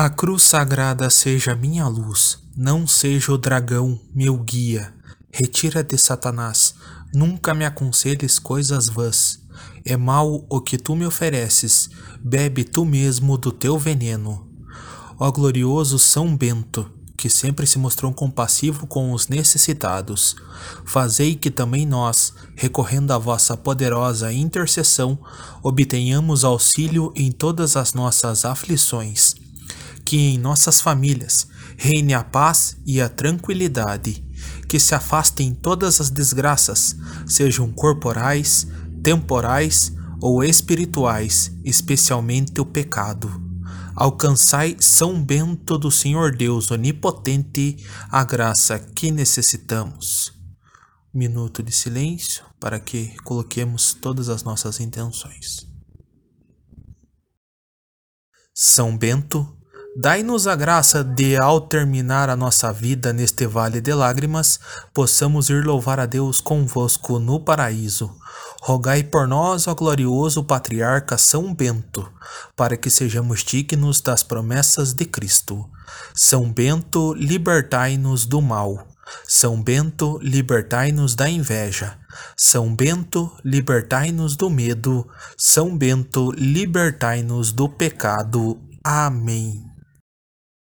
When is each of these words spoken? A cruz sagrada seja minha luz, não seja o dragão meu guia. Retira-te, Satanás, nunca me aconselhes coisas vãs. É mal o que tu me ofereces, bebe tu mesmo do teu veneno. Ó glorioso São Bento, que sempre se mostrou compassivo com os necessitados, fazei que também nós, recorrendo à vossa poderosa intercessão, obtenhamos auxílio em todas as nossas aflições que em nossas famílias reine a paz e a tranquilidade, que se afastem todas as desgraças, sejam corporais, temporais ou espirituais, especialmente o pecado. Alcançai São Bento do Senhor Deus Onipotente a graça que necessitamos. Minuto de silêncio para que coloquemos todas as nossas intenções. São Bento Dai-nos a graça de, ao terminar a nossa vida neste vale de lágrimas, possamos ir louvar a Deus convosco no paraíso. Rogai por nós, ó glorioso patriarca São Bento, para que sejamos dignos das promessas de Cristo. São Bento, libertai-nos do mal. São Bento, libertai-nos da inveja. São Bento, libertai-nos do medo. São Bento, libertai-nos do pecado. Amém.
A 0.00 0.08
cruz 0.08 0.44
sagrada 0.44 1.10
seja 1.10 1.56
minha 1.56 1.88
luz, 1.88 2.38
não 2.56 2.86
seja 2.86 3.32
o 3.32 3.36
dragão 3.36 3.98
meu 4.14 4.36
guia. 4.36 4.94
Retira-te, 5.32 5.98
Satanás, 5.98 6.76
nunca 7.12 7.52
me 7.52 7.64
aconselhes 7.64 8.38
coisas 8.38 8.88
vãs. 8.88 9.40
É 9.84 9.96
mal 9.96 10.46
o 10.48 10.60
que 10.60 10.78
tu 10.78 10.94
me 10.94 11.04
ofereces, 11.04 11.90
bebe 12.20 12.62
tu 12.62 12.84
mesmo 12.84 13.36
do 13.36 13.50
teu 13.50 13.76
veneno. 13.76 14.48
Ó 15.18 15.32
glorioso 15.32 15.98
São 15.98 16.36
Bento, 16.36 16.88
que 17.16 17.28
sempre 17.28 17.66
se 17.66 17.76
mostrou 17.76 18.14
compassivo 18.14 18.86
com 18.86 19.10
os 19.10 19.26
necessitados, 19.26 20.36
fazei 20.84 21.34
que 21.34 21.50
também 21.50 21.84
nós, 21.84 22.32
recorrendo 22.54 23.10
à 23.10 23.18
vossa 23.18 23.56
poderosa 23.56 24.32
intercessão, 24.32 25.18
obtenhamos 25.60 26.44
auxílio 26.44 27.12
em 27.16 27.32
todas 27.32 27.76
as 27.76 27.94
nossas 27.94 28.44
aflições 28.44 29.34
que 30.08 30.16
em 30.16 30.38
nossas 30.38 30.80
famílias 30.80 31.46
reine 31.76 32.14
a 32.14 32.24
paz 32.24 32.78
e 32.86 32.98
a 32.98 33.10
tranquilidade, 33.10 34.26
que 34.66 34.80
se 34.80 34.94
afastem 34.94 35.52
todas 35.52 36.00
as 36.00 36.08
desgraças, 36.08 36.96
sejam 37.26 37.70
corporais, 37.70 38.66
temporais 39.02 39.92
ou 40.18 40.42
espirituais, 40.42 41.52
especialmente 41.62 42.58
o 42.58 42.64
pecado. 42.64 43.30
Alcançai 43.94 44.78
São 44.80 45.22
Bento 45.22 45.76
do 45.76 45.90
Senhor 45.90 46.34
Deus 46.34 46.70
Onipotente 46.70 47.76
a 48.10 48.24
graça 48.24 48.78
que 48.78 49.10
necessitamos. 49.10 50.32
Minuto 51.12 51.62
de 51.62 51.70
silêncio 51.70 52.44
para 52.58 52.80
que 52.80 53.14
coloquemos 53.24 53.92
todas 53.92 54.30
as 54.30 54.42
nossas 54.42 54.80
intenções. 54.80 55.66
São 58.54 58.96
Bento 58.96 59.57
Dai-nos 60.00 60.46
a 60.46 60.54
graça 60.54 61.02
de, 61.02 61.36
ao 61.36 61.60
terminar 61.60 62.30
a 62.30 62.36
nossa 62.36 62.72
vida 62.72 63.12
neste 63.12 63.48
vale 63.48 63.80
de 63.80 63.92
lágrimas, 63.92 64.60
possamos 64.94 65.50
ir 65.50 65.64
louvar 65.64 65.98
a 65.98 66.06
Deus 66.06 66.40
convosco 66.40 67.18
no 67.18 67.40
paraíso. 67.40 68.08
Rogai 68.62 69.02
por 69.02 69.26
nós, 69.26 69.66
ó 69.66 69.74
glorioso 69.74 70.44
patriarca 70.44 71.18
São 71.18 71.52
Bento, 71.52 72.08
para 72.54 72.76
que 72.76 72.88
sejamos 72.88 73.42
dignos 73.42 74.00
das 74.00 74.22
promessas 74.22 74.94
de 74.94 75.04
Cristo. 75.04 75.68
São 76.14 76.48
Bento, 76.48 77.12
libertai-nos 77.14 78.24
do 78.24 78.40
mal. 78.40 78.86
São 79.26 79.60
Bento, 79.60 80.20
libertai-nos 80.22 81.16
da 81.16 81.28
inveja. 81.28 81.98
São 82.36 82.72
Bento, 82.72 83.32
libertai-nos 83.44 84.36
do 84.36 84.48
medo. 84.48 85.08
São 85.36 85.76
Bento, 85.76 86.30
libertai-nos 86.36 87.50
do 87.50 87.68
pecado. 87.68 88.60
Amém. 88.84 89.67